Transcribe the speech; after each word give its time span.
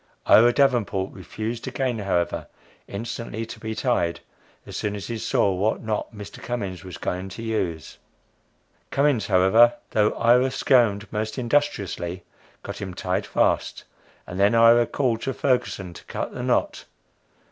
Ira 0.25 0.51
Davenport 0.51 1.13
refused 1.13 1.67
again, 1.67 1.99
however, 1.99 2.47
instantly 2.87 3.45
to 3.45 3.59
be 3.59 3.75
tied, 3.75 4.19
as 4.65 4.75
soon 4.75 4.95
as 4.95 5.05
he 5.05 5.19
saw 5.19 5.53
what 5.53 5.83
knot 5.83 6.11
Mr. 6.11 6.41
Cummins 6.41 6.83
was 6.83 6.97
going 6.97 7.29
to 7.29 7.43
use. 7.43 7.99
Cummins, 8.89 9.27
however, 9.27 9.75
though 9.91 10.13
Ira 10.13 10.49
squirmed 10.49 11.05
most 11.13 11.37
industriously, 11.37 12.23
got 12.63 12.81
him 12.81 12.95
tied 12.95 13.27
fast, 13.27 13.83
and 14.25 14.39
then 14.39 14.55
Ira 14.55 14.87
called 14.87 15.21
to 15.21 15.35
Ferguson 15.35 15.93
to 15.93 16.03
cut 16.05 16.33
the 16.33 16.41
knot! 16.41 16.85